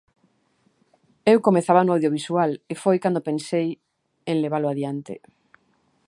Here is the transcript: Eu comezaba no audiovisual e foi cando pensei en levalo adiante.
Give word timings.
Eu 1.31 1.37
comezaba 1.47 1.81
no 1.85 1.93
audiovisual 1.95 2.51
e 2.71 2.73
foi 2.83 2.97
cando 3.03 3.25
pensei 3.29 3.67
en 4.31 4.37
levalo 4.43 4.67
adiante. 4.69 5.13